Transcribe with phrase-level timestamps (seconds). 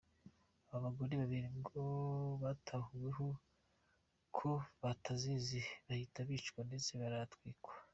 [0.73, 1.81] Abo bagore babiri ngo
[2.43, 3.25] batahuweho
[4.37, 4.49] ko
[4.81, 7.73] batazizi bahita bicwa ndetse baratwikwa.